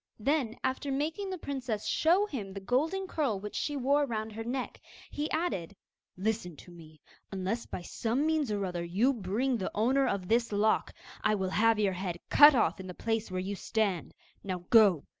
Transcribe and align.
Then, 0.17 0.57
after 0.63 0.91
making 0.91 1.29
the 1.29 1.37
princess 1.37 1.85
show 1.85 2.25
him 2.25 2.51
the 2.53 2.59
golden 2.59 3.05
curl 3.05 3.39
which 3.39 3.55
she 3.55 3.77
wore 3.77 4.07
round 4.07 4.31
her 4.31 4.43
neck, 4.43 4.81
he 5.11 5.29
added: 5.29 5.75
'Listen 6.17 6.55
to 6.55 6.71
me; 6.71 6.99
unless 7.31 7.67
by 7.67 7.83
some 7.83 8.25
means 8.25 8.51
or 8.51 8.65
other 8.65 8.83
you 8.83 9.13
bring 9.13 9.51
me 9.51 9.57
the 9.57 9.71
owner 9.75 10.07
of 10.07 10.27
this 10.27 10.51
lock, 10.51 10.91
I 11.23 11.35
will 11.35 11.51
have 11.51 11.77
your 11.77 11.93
head 11.93 12.19
cut 12.31 12.55
off 12.55 12.79
in 12.79 12.87
the 12.87 12.95
place 12.95 13.29
where 13.29 13.39
you 13.41 13.53
stand. 13.55 14.15
Now 14.43 14.65
go! 14.71 15.05